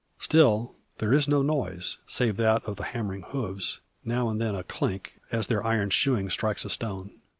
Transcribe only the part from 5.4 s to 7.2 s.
their iron shoeing strikes a stone.